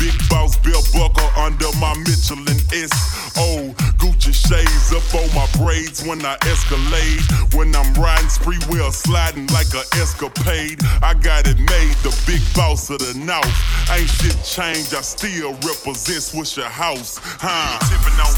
[0.02, 2.90] Big boss Bill Buckle under my Michelin S.
[3.38, 3.70] Oh,
[4.02, 7.22] Gucci shades up on my braids when I escalade.
[7.54, 10.82] When I'm riding spree wheel sliding like a escapade.
[11.06, 13.46] I got it made, the big boss of the north.
[13.94, 17.22] Ain't shit changed, I still represent Swishahouse.
[17.38, 17.78] Huh?
[17.86, 18.32] Tipping on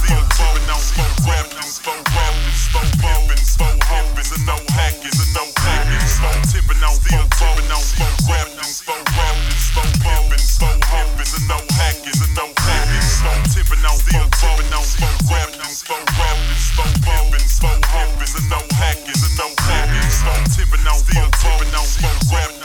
[0.68, 6.12] on four, rapping, four rolls, four pippin', four hopping, and no hacking, and no hacking.
[6.20, 10.38] Four tipping on four, tipping on four, rapping, four rolls, rapping,
[18.48, 20.10] no hacking, no hacking.
[20.22, 21.86] Four tipping on four, tipping on
[22.34, 22.63] rapping,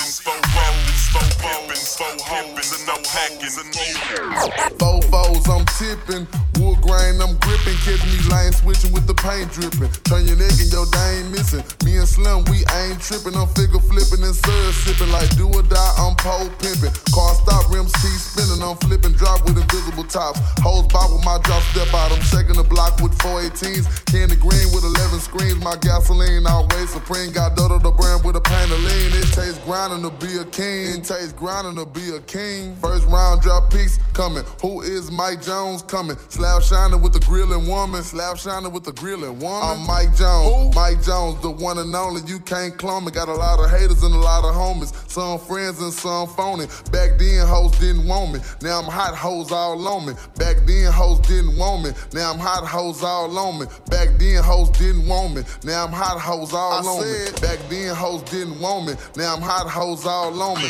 [4.77, 6.27] four fours, I'm tipping.
[6.61, 7.77] Wood grain, I'm gripping.
[7.81, 9.89] Catch me lying, switching with the paint dripping.
[10.05, 11.63] Turn your neck and your day ain't missing.
[11.85, 13.33] Me and Slim, we ain't tripping.
[13.33, 15.09] I'm figure flipping and surge sipping.
[15.09, 16.93] Like do or die, I'm pole pimping.
[17.15, 18.61] Car stop, rims keep spinning.
[18.61, 20.39] I'm flipping, drop with invisible tops.
[20.61, 22.11] Hoes bob with my drop step out.
[22.11, 23.88] I'm shaking the block with 418s.
[24.11, 25.57] Candy green with 11 screens.
[25.63, 27.31] My gasoline always supreme.
[27.31, 28.59] Got Dodo the brand with a pain.
[28.69, 30.98] It tastes grinding to be a king.
[30.99, 32.75] It tastes grinding to be a king.
[32.75, 34.43] First round drop picks coming.
[34.61, 36.17] Who is Mike Jones coming?
[36.27, 38.03] Slap shining with the grilling woman.
[38.03, 39.79] Slap shining with the grilling woman.
[39.79, 40.75] I'm Mike Jones.
[40.75, 42.21] Mike Jones, the one and only.
[42.29, 43.11] You can't clone me.
[43.11, 44.91] Got a lot of haters and a lot of homies.
[45.09, 46.65] Some friends and some phony.
[46.91, 48.39] Back then, hoes didn't want me.
[48.61, 50.13] Now I'm hot hoes all on me.
[50.35, 51.91] Back then, hoes didn't want me.
[52.13, 53.67] Now I'm hot hoes all on me.
[53.89, 55.43] Back then, hoes didn't want me.
[55.63, 57.47] Now I'm hot hoes all I on said- me.
[57.47, 58.93] Back then, hoes didn't want me.
[59.15, 60.69] Now I'm hot hoes all on me.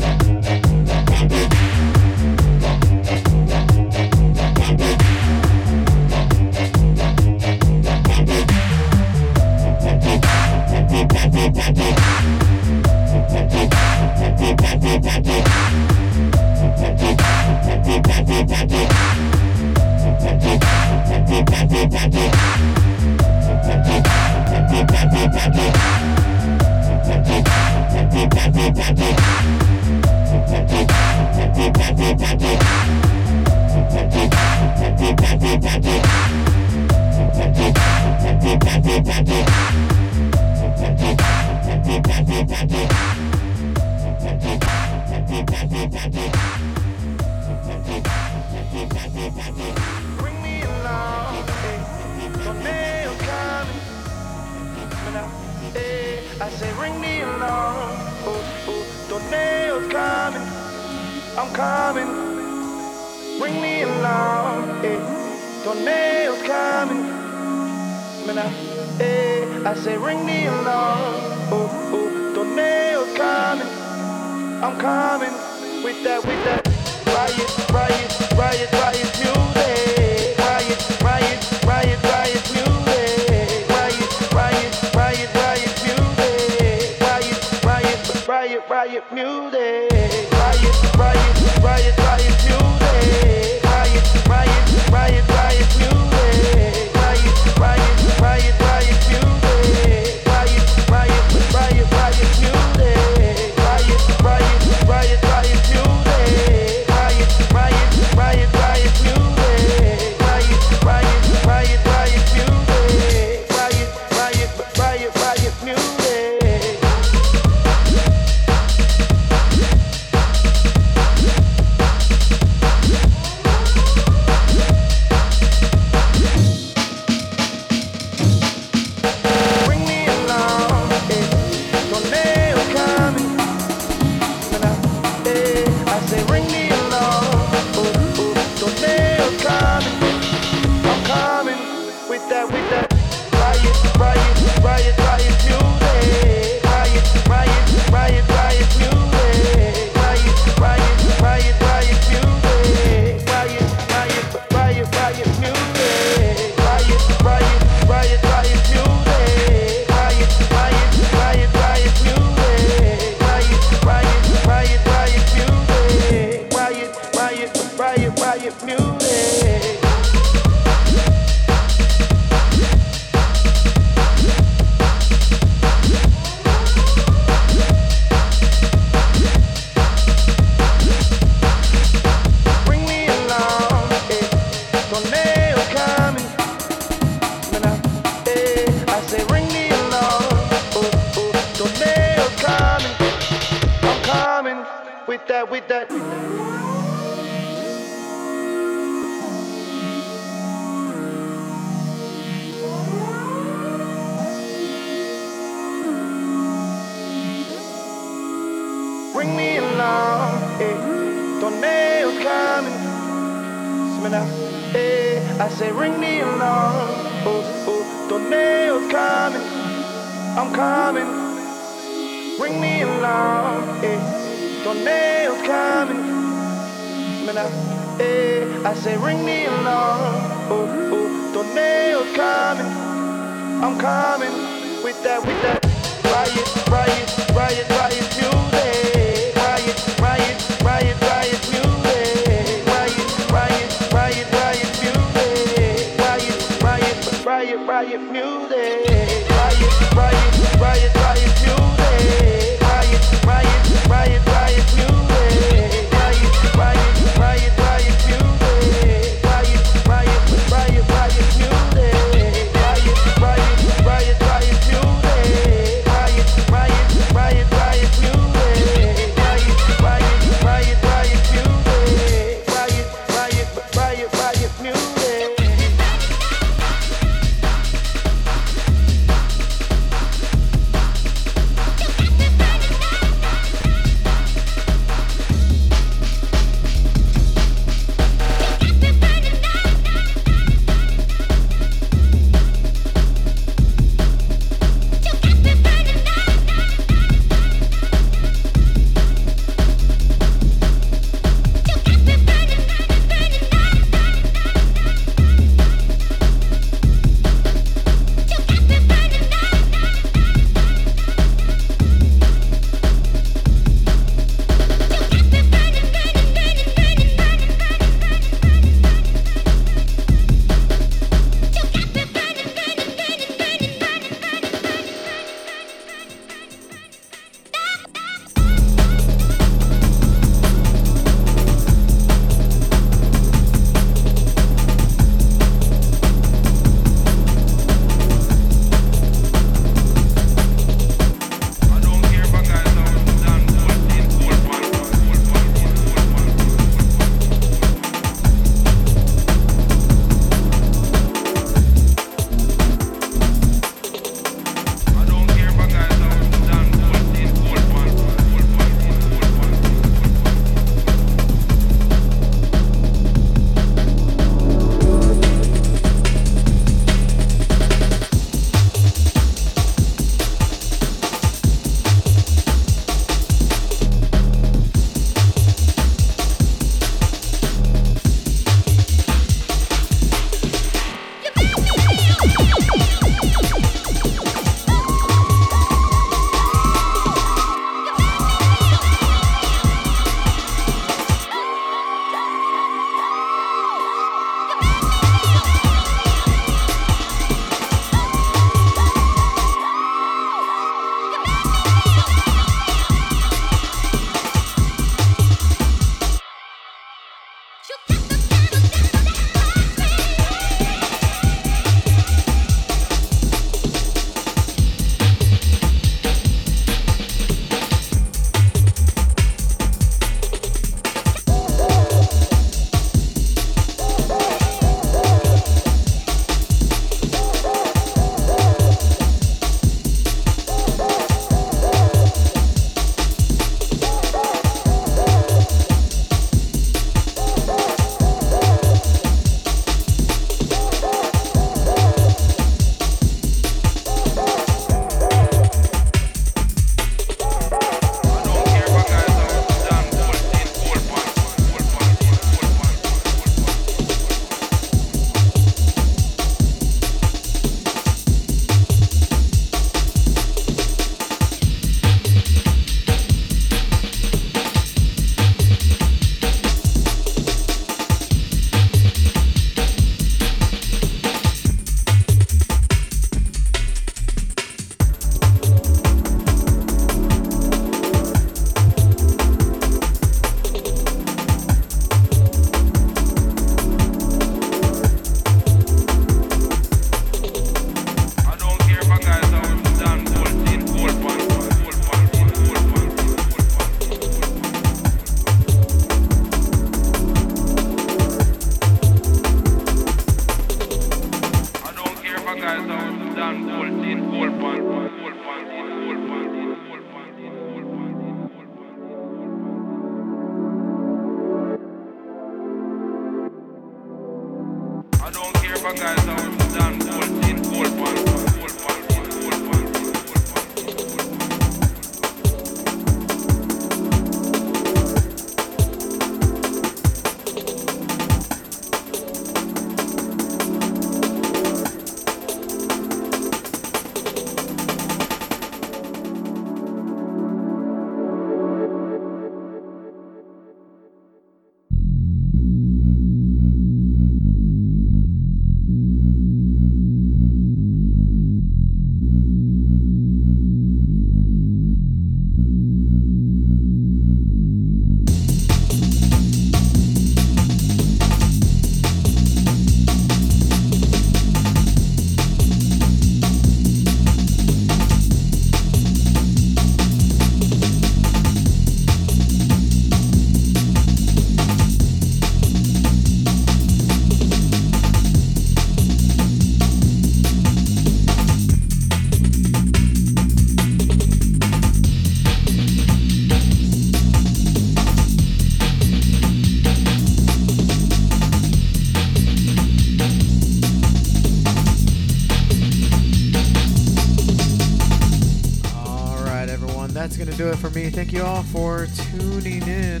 [597.76, 597.90] me.
[597.90, 600.00] Thank you all for tuning in.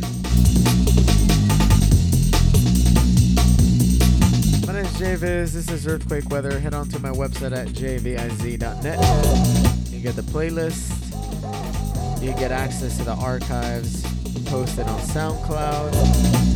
[4.66, 5.52] My name is JViz.
[5.52, 6.58] This is Earthquake Weather.
[6.58, 8.98] Head on to my website at jviz.net.
[9.92, 10.90] You get the playlist.
[12.22, 14.02] You get access to the archives
[14.46, 16.55] posted on SoundCloud.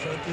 [0.00, 0.24] Can't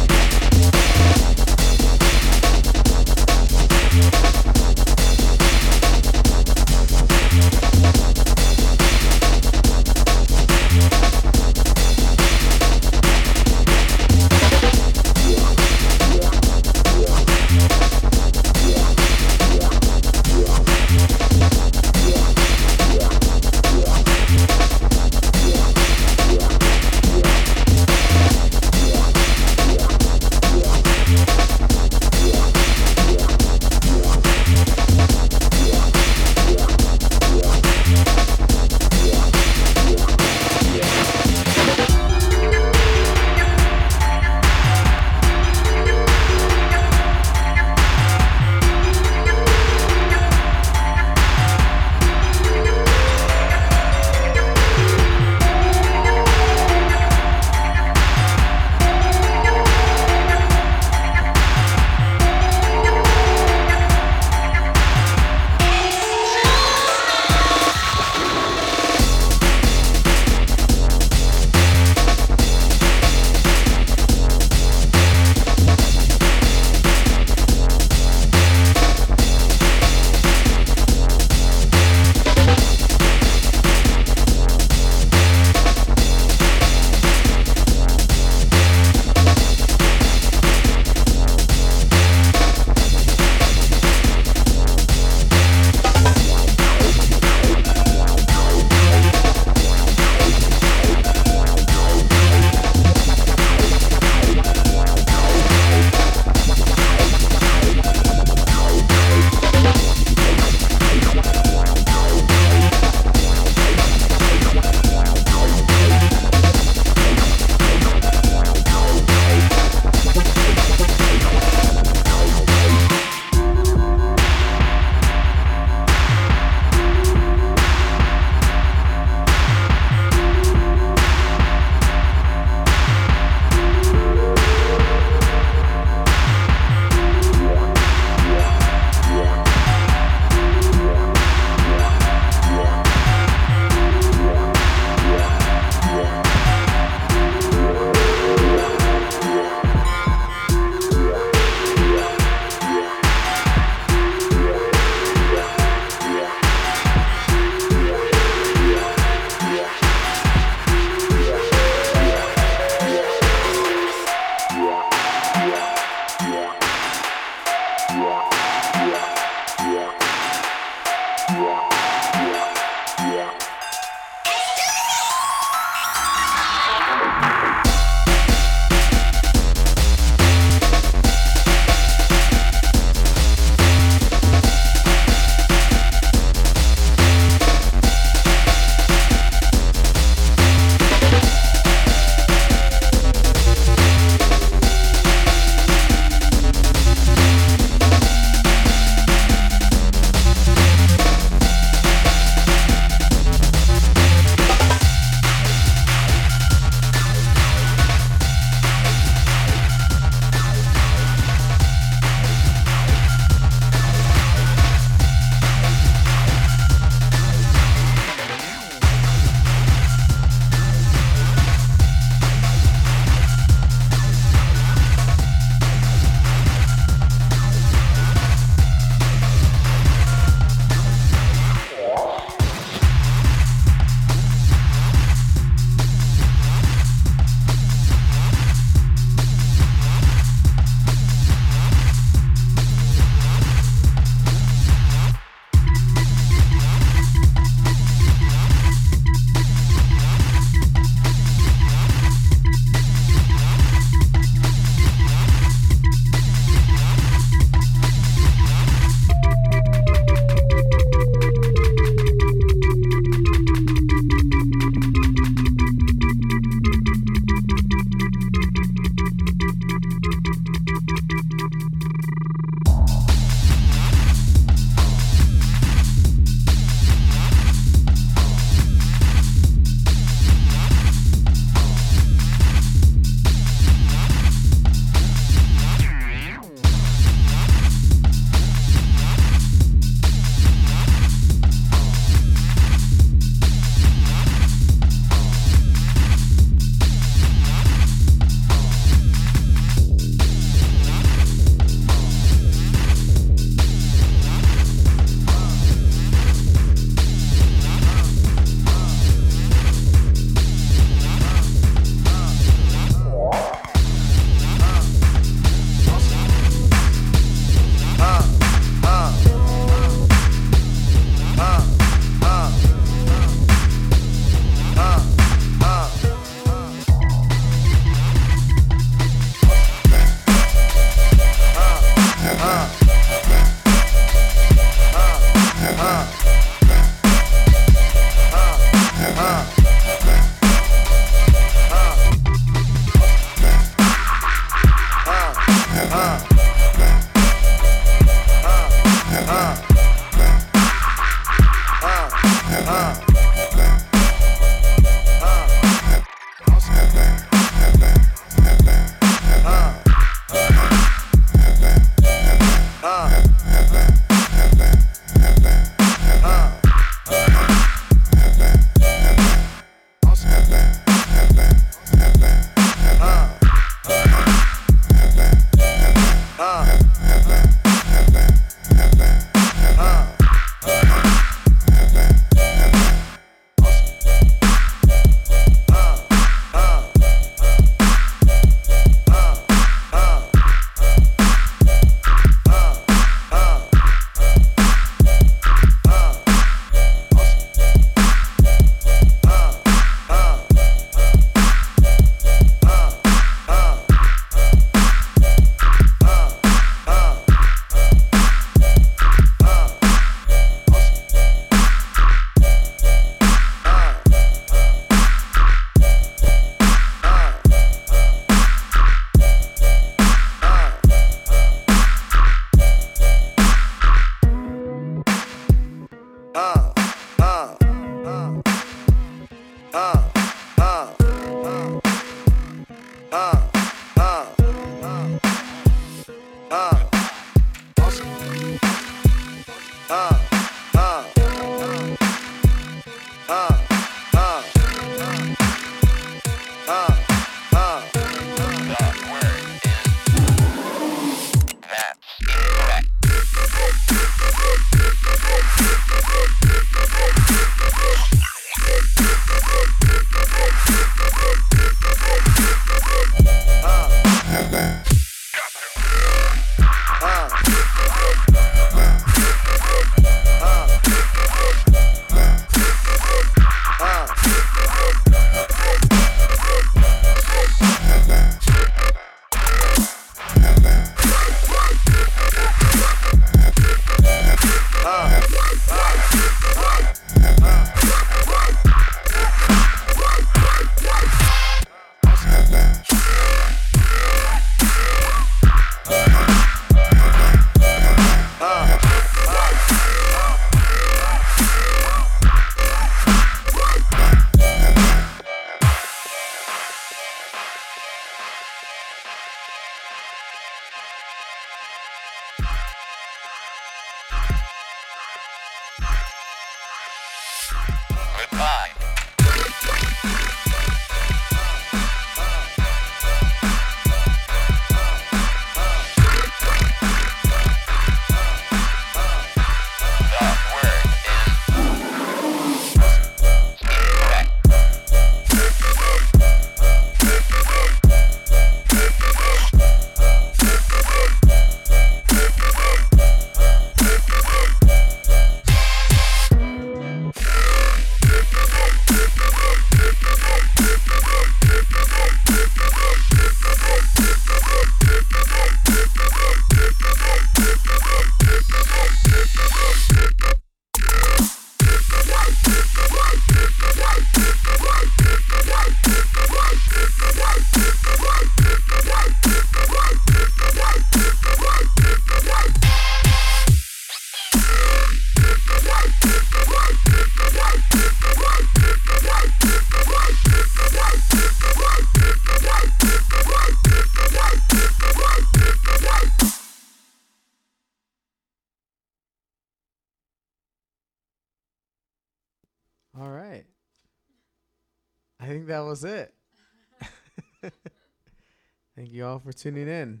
[599.42, 600.00] tuning in.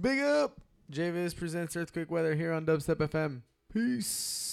[0.00, 0.60] Big up!
[0.90, 3.42] JViz presents Earthquake Weather here on Dubstep FM.
[3.72, 4.43] Peace.